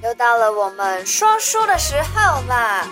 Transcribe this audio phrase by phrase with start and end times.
[0.00, 2.86] 又到了我们说书的时候啦！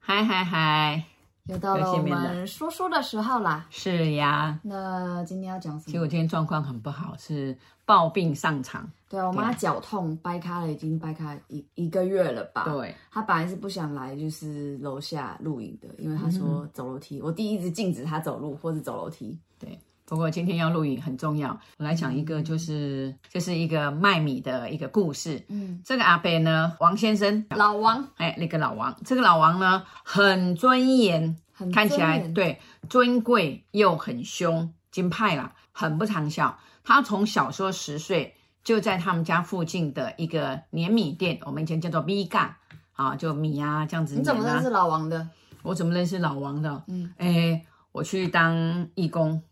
[0.00, 1.04] 嗨嗨嗨！
[1.44, 3.64] 又到了我们说书的时候啦！
[3.70, 4.58] 是呀。
[4.64, 5.84] 那今天要讲什么？
[5.86, 8.90] 其实我今天状况很不好，是暴病上场。
[9.08, 12.64] 对啊，我妈脚痛，掰开了，已经掰开一一个月了吧？
[12.64, 12.92] 对。
[13.12, 19.38] 她本来是不想来，就是楼下录影的，因为她说走楼梯，嗯、我弟一直禁止她走路或是走楼梯。
[19.60, 19.78] 对。
[20.06, 25.44] 不过今天要录影很重要，我来讲一个，就是就是一个卖米的一个故事。
[25.48, 36.56] 嗯，这个阿伯呢，王先生，老王，哎，那个老王，这个老王呢，很尊严，很看起来对尊贵又很凶，金派啦，很不常笑。
[36.84, 42.54] 他从小时候十岁就在他们家附近的一个碾米店，我们以前叫做米干
[42.92, 44.14] 啊，就米啊这样子。
[44.14, 45.28] 你怎么认识老王的？
[45.62, 46.84] 我怎么认识老王的？
[46.86, 49.42] 嗯，哎，我去当义工。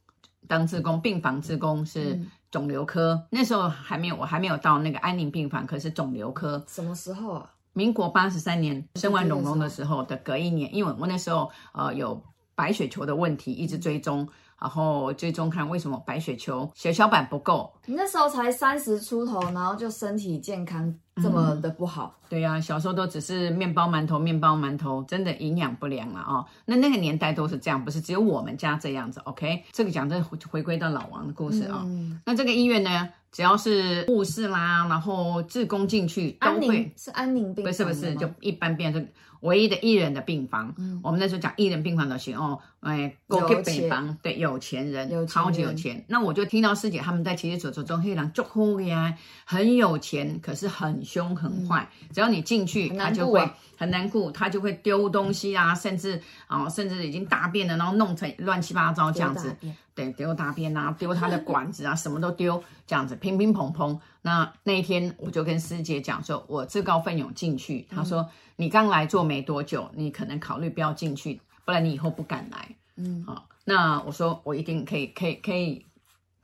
[0.48, 6.64] 当志工，病房志工是肿瘤科，嗯、那时候还没有，我还没有到那个安宁病房，可是肿瘤科。
[6.68, 7.50] 什么时候啊？
[7.72, 12.22] 民国八十三年生完龙龙的时候的隔一年，因为我那时候呃有
[12.54, 14.28] 白血球的问题，一直追踪。
[14.64, 17.70] 然后追踪看为什么白血球血小板不够？
[17.84, 22.16] 你那时候才三十出头，然后就身体健康这么的不好？
[22.22, 26.46] 嗯、对呀、啊，小时候都只是面包馒头，面包馒头，真的营养不良了哦。
[26.64, 29.20] 那那个年代都是这样，不是只有我们家这样子。
[29.24, 31.84] OK，这个讲的回归到老王的故事啊、哦。
[31.84, 39.06] 嗯、那这个医院呢，只要是护士啦，然后志工进去都会是安宁病，不是不是，就一般变成。
[39.44, 46.02] 唯一的一人的病房，嗯、我们那时候讲一人病房都行哦，哎，高级病房，对，有钱人，有钱人超级有钱。
[46.08, 49.14] 那我就听到师姐他们在其实走走中，黑狼就呼呀，
[49.44, 51.86] 很有钱，可是很凶很坏。
[52.00, 59.54] 嗯、只要你进去，他就会很难顾，他就会丢东西啊，甚至啊、哦，甚至已经大便了，然后弄成乱七八糟这样子。
[59.94, 63.96] 对，丢大便啊，丢他的管子啊，什么都丢，这样子乒乒乓乓。
[64.26, 67.86] 那那一天我就跟师姐讲说，我自告奋勇进去。
[67.90, 72.74] 她说，你刚来做没多久，你可能考虑不要进去，不然你以后不敢来。
[72.96, 75.84] 嗯，好，那我说我一定可以，可以，可以，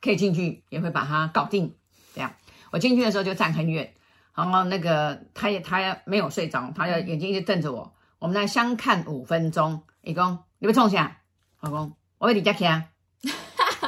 [0.02, 1.74] 可以进去，也会把它搞定。
[2.14, 2.30] 这样，
[2.70, 3.90] 我进去的时候就站很远，
[4.34, 7.90] 然后那个他也他也没有睡着，他的眼睛一直瞪着我。
[8.19, 11.16] 我们来相看五分钟，伊讲你要创啥？
[11.60, 12.84] 我讲我要离家去啊。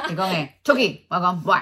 [0.09, 1.05] 你讲诶，出去！
[1.09, 1.59] 我讲喂，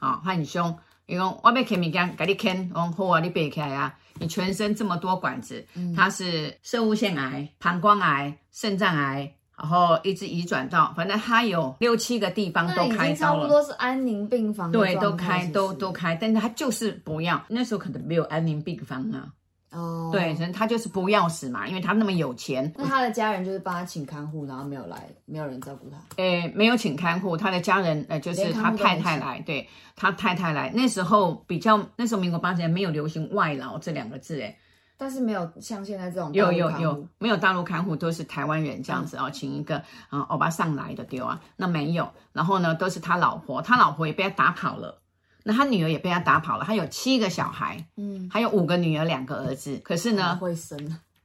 [0.00, 0.76] 好，他很凶。
[1.10, 3.92] 伊讲我要啃物件，给你好啊，你别起来啊！
[4.20, 13.40] 你全身这么多管子，嗯、他是生物腺癌、膀胱癌、肾脏癌，然后一直移转到，反正它有六七个地方都开刀了。
[13.40, 14.70] 差不多是安宁病房。
[14.70, 17.42] 对，都开，都都开，但是它就是不要。
[17.48, 19.26] 那时候可能没有安宁病房啊。
[19.70, 20.12] 哦，oh.
[20.12, 22.72] 对，人他就是不要死嘛，因为他那么有钱。
[22.76, 25.96] 那他的家人就是帮他请看护，然后没有来，没有人照顾他。
[26.16, 30.70] 诶，没有请看护，他的家人呃，就是他太太来，对，他太太来。
[30.74, 34.58] 那时候比较，那时候民国八十年没有流行外劳这两个字，诶，
[34.96, 39.76] 但是没有像现在这种有有有，没有大陆看护，都是台湾人这样子哦，嗯、请一个
[40.08, 42.10] 啊欧巴上来的丢啊，那没有。
[42.32, 45.00] 然后呢，都是他老婆，他老婆也被他打跑了。
[45.44, 49.80] 那他女儿也被他打跑了，他有七个小孩，嗯，还有五个女儿，两个儿子。
[49.84, 50.78] 可是呢，会生，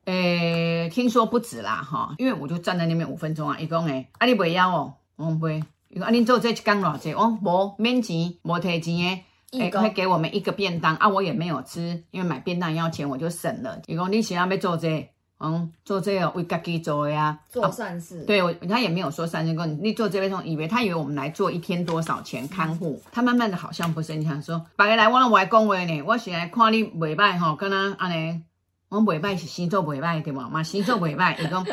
[0.06, 13.82] 诶，听说不止啦，哈，因为我就站在那边五分钟啊，伊讲诶，啊你不要哦，我不会，伊讲啊你做这一工偌济，哦，无免钱，无提钱诶，诶，会给我们一个便当啊，我也没有吃，因为买便当要钱，我就省了。
[13.88, 15.10] 伊讲你想要要做这。
[15.38, 18.22] 嗯，做这个为家己做的呀，做善事。
[18.22, 28.42] 啊、对我，他也没有说善事，跟你做这边，以为他以为我们来做一天多少钱看护，他慢慢的好像不是，你想说，白个来我拢不爱讲话呢，我是来看你袂歹吼，跟他安尼，
[28.88, 30.48] 我袂歹是星座袂歹对吧？
[30.50, 31.66] 嘛星座袂歹，伊讲，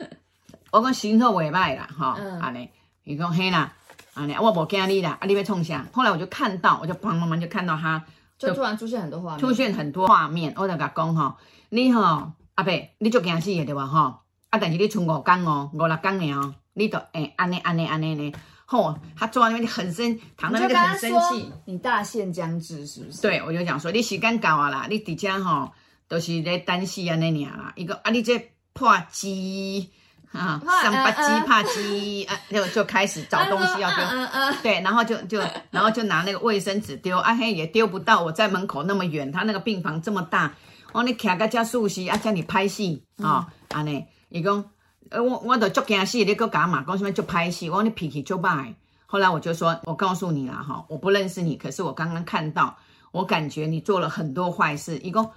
[0.70, 2.08] 我讲星座袂歹啦，吼，
[2.40, 2.68] 安尼，
[3.04, 3.72] 伊讲嘿啦，
[4.12, 5.86] 安尼，我无惊你啦，啊，你要创啥？
[5.92, 8.04] 后来我就看到，我就砰砰砰就看到他，
[8.36, 11.34] 就突然出现很多画面，出现很多画面，我就甲讲吼，
[11.70, 12.32] 你吼。
[12.58, 13.86] 阿伯，你就惊死的对吧？
[13.86, 14.20] 哈，
[14.50, 18.32] 啊，但是你剩五天哦，五六天了哦，你都诶，安尼安尼安尼呢？
[18.66, 21.52] 吼，他坐在那边很生，躺在那边很生气。
[21.66, 23.22] 你大限将至是不是？
[23.22, 25.70] 对，我就讲说，你时间到啊啦，你伫遮吼，
[26.08, 27.72] 都是在等死安尼尔啦。
[27.76, 29.92] 一个啊，你这破鸡
[30.32, 34.04] 啊，上八鸡怕鸡啊，就就开始找东西要丢。
[34.04, 34.56] 嗯嗯。
[34.64, 35.40] 对，然后就就
[35.70, 38.20] 然后就拿那个卫生纸丢，啊嘿，也丢不到。
[38.20, 40.52] 我在门口那么远，他那个病房这么大。
[40.92, 44.64] 我你徛到遮舒适，啊，叫你拍戏啊，安尼、嗯，伊讲，
[45.10, 46.82] 呃，我我都足惊死，你搁干嘛？
[46.86, 47.68] 讲什么就拍戏？
[47.68, 48.74] 我讲你脾气足歹。
[49.06, 52.76] 后来我就说，我告诉你啦，哈，我不认识你，可是我刚刚看到，
[53.10, 54.98] 我感觉你做了很多坏事。
[54.98, 55.30] 伊讲，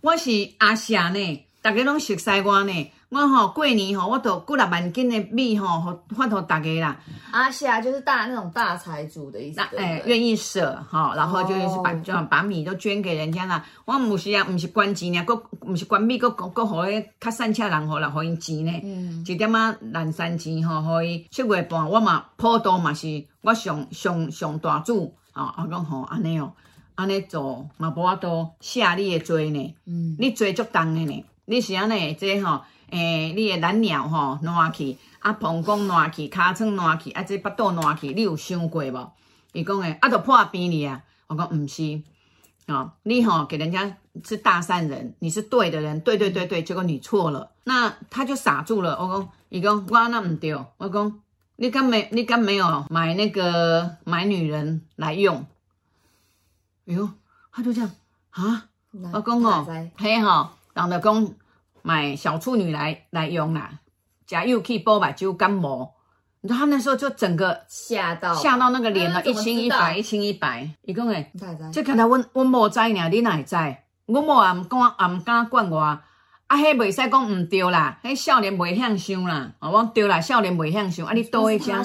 [0.00, 2.90] 我是阿霞呢，大家拢熟悉我呢。
[3.10, 6.94] 我吼过年吼，我都几六万斤的米吼，发给大家啦。
[7.30, 13.64] 阿夏就是大那种大财主的意思，哎，愿意舍吼，然后就是把就把米都捐给人家啦。
[13.86, 18.72] 我唔是啊，唔是捐钱呢，佫唔是捐米，搁搁搁互迄较善巧人互来互因钱呢。
[18.84, 26.52] 嗯，一点仔零散钱吼，互伊七月半，我嘛普渡嘛是我上上上大主啊，我讲吼安尼哦，
[26.94, 29.74] 安尼做嘛无法度下你的罪呢。
[29.86, 32.62] 嗯，你罪足重的呢，你是安尼这吼。
[32.90, 39.12] 诶、欸，你的懒鸟吼烂去，啊膀胱烂去，尻川烂去，啊这腹肚烂去，你有想过无？
[39.52, 41.02] 伊讲诶，啊都破病哩啊！
[41.26, 42.00] 我讲毋是，
[42.66, 48.96] 哦，你吼给人家是大善人，你是对的人，对对对对，结果你错了，那他就傻住了。
[48.98, 51.20] 我讲，伊讲我那毋对，我讲
[51.56, 55.44] 你敢没你敢没有买那个买女人来用？
[56.86, 57.10] 哎呦，
[57.52, 57.90] 他就这样
[58.30, 58.64] 啊！
[59.12, 59.66] 我讲哦，
[59.98, 60.48] 嘿吼，
[60.86, 61.34] 人就讲。
[61.80, 63.70] 买小处女来来用啦，
[64.26, 65.92] 假又可以包把酒感冒，
[66.42, 70.68] 你知道他那时候就整个吓到吓到那个脸了，一清一白，一清一白。
[70.82, 71.32] 伊讲诶，
[71.72, 73.56] 这看他问问某知呢，你哪会知？
[74.06, 75.98] 我某也唔敢也唔敢管我，
[76.48, 81.82] 啊，迄袂使讲唔对啦，迄少年袂向想啦，我讲对啦，少年袂向想，啊你多一家，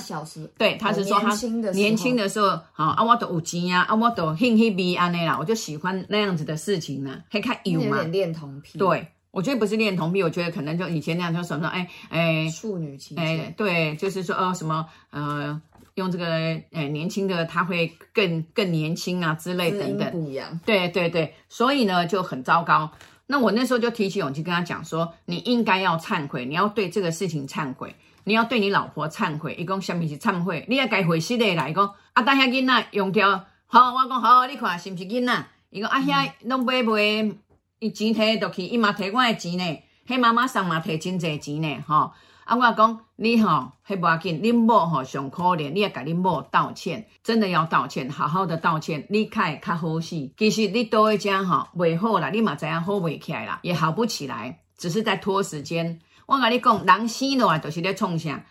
[0.58, 1.36] 对，他是说他
[1.74, 9.08] 年轻的时候，好啊，我都有钱啊，啊我都兴迄味安尼啦，我就喜欢那样子的事情呢，还看有嘛，有点恋童癖，对。
[9.32, 15.60] 我觉得不是恋童癖，我觉得可能就以前那样，就什么哎哎处女情哎对，就是说哦什么呃
[15.96, 16.26] 用这个
[16.72, 20.60] 哎年轻的他会更更年轻啊之类等等，不一样。
[20.64, 22.92] 对对对，所以呢就很糟糕。
[23.34, 27.96] 那我那时候就提起勇气跟他讲说，你应该要忏悔，你要对这个事情忏悔，
[28.26, 29.56] 你要对你老婆忏悔。
[29.58, 30.64] 伊讲什么是忏悔？
[30.70, 35.46] 你也该悔死的来一个啊，大下囡仔用掉好，我讲好，你看是不是囡仔？
[35.72, 37.36] 伊讲啊遐拢买买。
[37.80, 39.80] 伊钱摕倒去，伊嘛摕我的钱呢。
[40.08, 42.12] 迄妈妈送嘛摕真济钱呢，吼。
[42.46, 50.30] 啊，我讲你吼，迄无要紧，恁某吼上可怜，你也甲恁某道歉，真的要道歉，好好的道歉，你才会较好势。
[50.38, 56.00] 其实你倒一家吼，袂好啦，你嘛知影好袂起来啦，也好不起来，只是在拖时间。
[56.26, 58.44] 我甲你讲，人生的话就是咧创啥？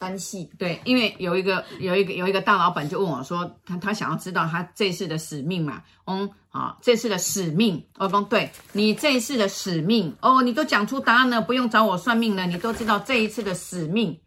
[0.00, 0.50] 单戏。
[0.58, 6.28] 对，因为有一个有一个有一个大老板就问我说，他他想要知道他这次的使命嘛，嗯。
[6.50, 14.18] 啊，这次的使命，我讲对，你这一次的使命哦，你都讲出答案了，不用找我算命了，你都知道这一次的使命，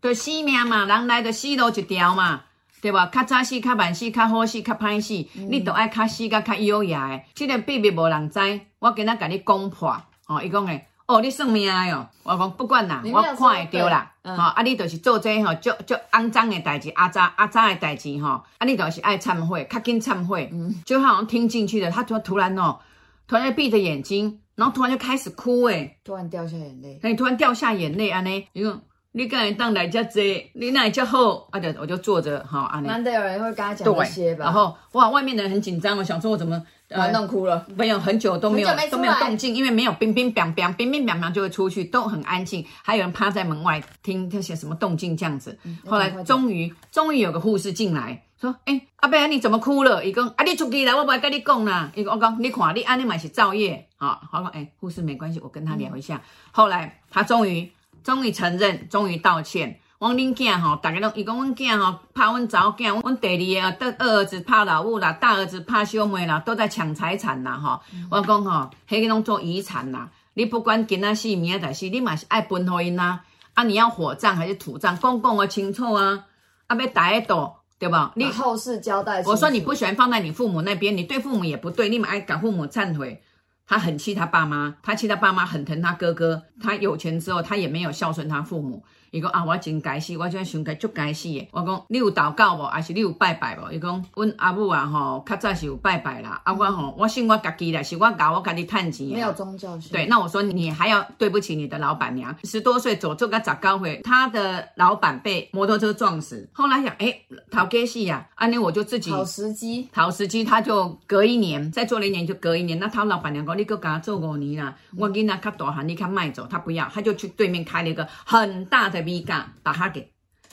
[0.00, 2.44] 对，生命嘛，人来的死路一条嘛，
[2.80, 3.04] 对吧？
[3.12, 8.40] 较早死，较晚死，较好死，较歹死，嗯、你都爱较死甲较优雅的，这个秘密无人知，
[8.78, 10.88] 我今仔甲你讲破，哦，伊讲诶。
[11.12, 12.06] 哦，你算命的哟！
[12.22, 14.10] 我讲不管啦，我看会到啦。
[14.24, 20.48] 吼、嗯哦，啊，你就是做这吼，足足肮脏的代志，阿渣阿渣的代志吼，啊，你就是爱忏悔，较紧忏悔。
[20.52, 22.78] 嗯，就好像听进去了，他突突然哦，
[23.26, 28.74] 突然闭着眼睛，然后突然就开始哭诶，突然掉下眼泪，哎，突然掉下眼泪安尼，因为
[29.10, 32.86] 你敢会当来遮济，你那遮好，啊就我就坐着哈安尼。
[32.86, 34.44] 难得有人会跟他讲这些吧？
[34.44, 36.62] 然后哇，外面的人很紧张，我想说我怎么。
[36.94, 45.58] 呃、弄哭了，没有很久都没有都没有动静，因为没有冰冰冰冰冰冰冰冰就会出去，都很安静，还有人趴在门外听他些什么动静这样子。
[45.86, 56.20] 后来终于终于有个护士进来说：“哎、阿贝、啊、你怎么哭了？”伊讲：“啊，你出去啦，我不爱跟你讲啦。”伊讲：“我讲你看你安尼嘛是造业。”好，好了，哎、护士没关系，我跟他聊一下。
[56.50, 57.70] 后来他终于
[58.02, 59.78] 终于承认，终于道歉。
[60.02, 67.80] 阮恁囝吼，大家拢伊讲阮囝吼，怕阮查某囝，阮第二个二二儿子怕老母啦，大儿子怕小妹啦，都在抢财产啦吼。
[67.94, 70.10] 嗯、我讲吼，迄个拢做遗产啦。
[70.34, 73.20] 你不管今仔死明仔代死，你嘛是爱分互因啦。
[73.54, 76.24] 啊，你要火葬还是土葬，公公的清楚啊。
[76.66, 78.10] 啊，要大个度，对吧？
[78.16, 79.22] 你后事交代。
[79.24, 83.22] 我说你不喜欢放在你父母那边，你对父母也不对，你嘛爱赶父母忏悔。
[83.68, 86.42] 他很气他爸妈，他气他爸妈，很疼他哥哥。
[86.60, 88.82] 他有钱之后，他也没有孝顺他父母。
[89.12, 91.46] 伊讲啊，我真该死，我真想该足该死的。
[91.52, 93.70] 我讲你有祷告无，还是你有拜拜无？
[93.70, 96.40] 伊讲阮阿母啊吼，较早是有拜拜啦。
[96.44, 99.08] 啊我吼，我信我家己啦，是我教我家己趁钱。
[99.08, 99.92] 没有宗教性。
[99.92, 102.34] 对，那我说你还要对不起你的老板娘。
[102.44, 106.48] 十多岁走这个早高会，他的老板被摩托车撞死。
[106.54, 112.78] 后来想，诶，讨该死呀，安尼我就自己讨时机，讨时机，他就隔一年再做了一年，就隔一年。
[112.78, 120.10] 那他老板娘讲，你搁甲做五年啦，我囡仔较大汉，你看卖走，他不要，他就去对面开了一个很大的 V 杠，把他给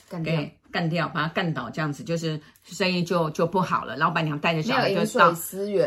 [0.08, 0.40] 干掉，
[0.70, 3.96] 干掉，把他干倒，这样子就是生意就就不好了。
[3.96, 5.32] 老板娘带着小孩就到，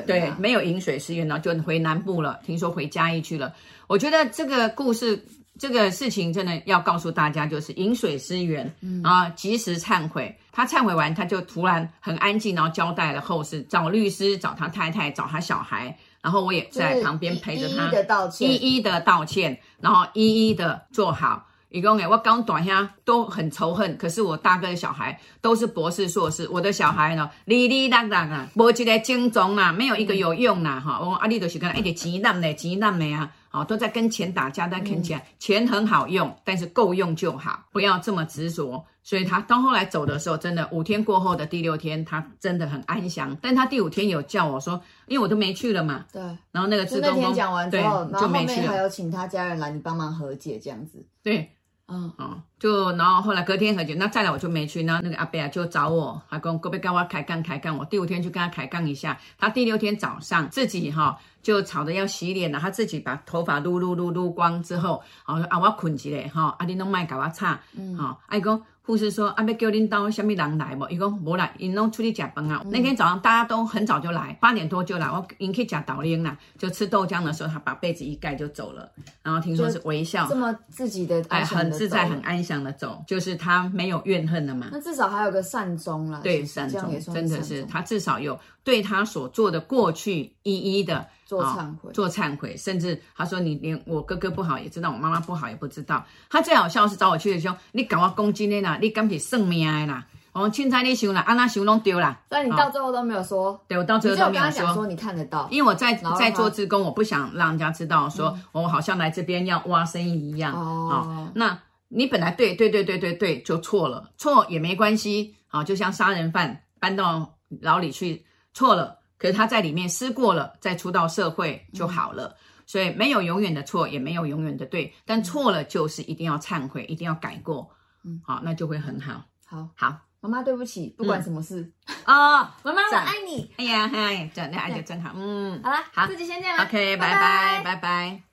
[0.06, 2.40] 对，没有饮水思源然后，就回南部了。
[2.46, 3.54] 听说回嘉义去了。
[3.88, 5.26] 我觉得这个故事，
[5.60, 10.36] 这个事情真的要告诉大家，就是饮水思源，嗯啊，及时忏悔。
[10.52, 15.98] 他忏悔完，他就突然很安静，然后交代了后事，找律师，找他太太，找他小孩。
[16.22, 21.46] 然后我也在旁边陪着他，一一的道歉，一一的道歉，然后一一的做好。
[21.74, 38.86] 一共诶，我刚短下都很仇恨，可是我大哥的小孩都是博士硕士，我的小孩呢，哩哩当当啊，无一个精忠啊，没有一个有用呐，哈，我阿丽都是跟他一点钱烂的，钱烂的啊，好，都在跟钱打架，但看起来钱很好用，但是够用就好，不要这么执着。
[39.06, 43.36] 所以他到后来走的时候，真的五天过后的第六天，他真的很安详。
[43.42, 51.50] 但他第五天有叫我说，因为我都没去了嘛，对，然后那个志工那天讲完之后，对，就没去了，还有请他家人来你帮忙和解这样子，对。
[51.88, 52.14] 嗯。
[52.18, 54.84] 哦，就然后后来隔天很久，那再来我就没去。
[54.84, 57.78] 然后那个阿伯啊就找我，还跟隔壁跟我开杠开杠。
[57.78, 68.64] 我第五天去跟他开杠一下，他第六天早上自己哈、哦、就吵着要洗脸了，他自己把头发撸撸撸撸光之后，然后啊我困起来哈，阿你拢卖给我擦，嗯好，阿公。
[68.86, 70.86] 护士说：“阿要叫恁到什么人来不？
[70.90, 72.62] 伊讲无来，因拢出去吃饭啊。
[72.66, 75.08] 嗯、那天早上大家都很早就来，八点多就来。
[75.08, 78.92] 我因去吃豆奶啦，就吃豆浆的时候，他把被子一盖就走了。
[79.22, 84.68] 然后听说是微笑，这么自己的，哎，很自在、很安详的走，就是他没有怨恨了嘛。
[84.70, 100.06] 那至少还有个善终了，对，善终真的是他至少有对他所做的过去一一的。”做忏悔，做忏悔，甚至他说：“你连我哥哥不好也知道，我妈妈不好也不知道。”他最好笑是找我去的时候，你搞我攻击你啦，你敢是算命的啦？
[100.34, 102.20] 哦凊彩你想啦，安那想拢丢啦。
[102.30, 104.74] 但你到最后都没有说，对我到最后都没有说。
[104.74, 110.54] 说你看得到，因为我在在做志工，我不想让人家知道说我好像来这边要挖生意一样。
[110.54, 111.58] 哦，那
[111.96, 115.36] 你本来对对对对对对就错了，错也没关系。
[115.48, 119.00] 啊，就像杀人犯搬到牢里去，错了。
[119.20, 122.26] 可是他在里面思过了，再出到社会就好了。
[122.26, 122.36] 嗯、
[122.66, 124.92] 所以没有永远的错，也没有永远的对。
[125.06, 127.70] 但错了就是一定要忏悔，一定要改过。
[128.04, 129.26] 嗯，好，那就会很好。
[129.46, 131.72] 好，好，妈妈对不起，不管什么事
[132.06, 133.54] 啊，妈妈我爱你。
[133.58, 135.12] 哎呀，哎呀，这样那爱就真好。
[135.16, 136.58] 嗯，好了，好，自己先这样。
[136.66, 138.33] OK，拜拜，拜拜。